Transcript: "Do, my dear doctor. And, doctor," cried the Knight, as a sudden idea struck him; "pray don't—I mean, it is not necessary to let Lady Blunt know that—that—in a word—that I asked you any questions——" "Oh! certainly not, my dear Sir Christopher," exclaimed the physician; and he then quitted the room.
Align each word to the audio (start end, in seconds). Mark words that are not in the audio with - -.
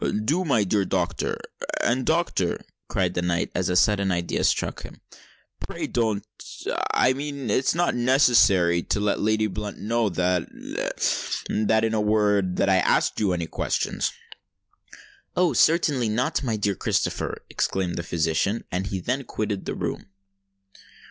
"Do, 0.25 0.43
my 0.43 0.63
dear 0.63 0.83
doctor. 0.83 1.37
And, 1.83 2.07
doctor," 2.07 2.65
cried 2.87 3.13
the 3.13 3.21
Knight, 3.21 3.51
as 3.53 3.69
a 3.69 3.75
sudden 3.75 4.11
idea 4.11 4.43
struck 4.43 4.81
him; 4.81 4.99
"pray 5.59 5.85
don't—I 5.85 7.13
mean, 7.13 7.51
it 7.51 7.59
is 7.63 7.75
not 7.75 7.93
necessary 7.93 8.81
to 8.81 8.99
let 8.99 9.19
Lady 9.19 9.45
Blunt 9.45 9.77
know 9.77 10.09
that—that—in 10.09 11.93
a 11.93 12.01
word—that 12.01 12.67
I 12.67 12.77
asked 12.77 13.19
you 13.19 13.31
any 13.31 13.45
questions——" 13.45 14.11
"Oh! 15.37 15.53
certainly 15.53 16.09
not, 16.09 16.41
my 16.41 16.55
dear 16.55 16.73
Sir 16.73 16.77
Christopher," 16.79 17.43
exclaimed 17.47 17.93
the 17.95 18.01
physician; 18.01 18.63
and 18.71 18.87
he 18.87 18.99
then 18.99 19.23
quitted 19.23 19.65
the 19.65 19.75
room. 19.75 20.07